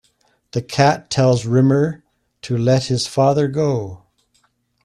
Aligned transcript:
The 0.53 0.63
Cat 0.63 1.11
tells 1.11 1.45
Rimmer 1.45 2.03
to 2.41 2.57
let 2.57 2.85
his 2.85 3.05
father 3.05 3.47
go. 3.47 4.01